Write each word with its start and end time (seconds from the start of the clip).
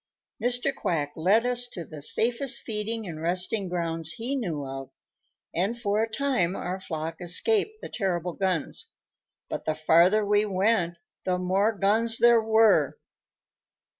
Mr. 0.43 0.73
Quack 0.75 1.13
led 1.15 1.45
us 1.45 1.67
to 1.67 1.85
the 1.85 2.01
safest 2.01 2.61
feeding 2.63 3.05
and 3.05 3.21
resting 3.21 3.69
grounds 3.69 4.13
he 4.13 4.35
knew 4.35 4.65
of, 4.65 4.89
and 5.53 5.79
for 5.79 6.01
a 6.01 6.09
time 6.09 6.55
our 6.55 6.79
flock 6.79 7.17
escaped 7.21 7.79
the 7.81 7.89
terrible 7.89 8.33
guns. 8.33 8.95
But 9.47 9.65
the 9.65 9.75
farther 9.75 10.25
we 10.25 10.43
went, 10.43 10.97
the 11.23 11.37
more 11.37 11.71
guns 11.71 12.17
there 12.17 12.41
were." 12.41 12.97